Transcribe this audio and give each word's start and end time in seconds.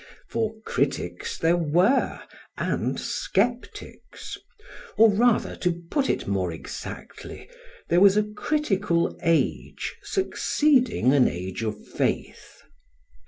For 0.27 0.55
critics 0.65 1.37
there 1.37 1.55
were, 1.55 2.19
and 2.57 2.99
sceptics, 2.99 4.35
or 4.97 5.11
rather, 5.11 5.55
to 5.57 5.83
put 5.91 6.09
it 6.09 6.25
more 6.27 6.51
exactly, 6.51 7.47
there 7.87 7.99
was 8.01 8.17
a 8.17 8.23
critical 8.23 9.15
age 9.21 9.95
succeeding 10.01 11.13
an 11.13 11.27
age 11.27 11.61
of 11.61 11.87
faith. 11.87 12.63